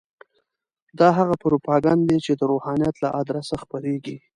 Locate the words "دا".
0.99-1.07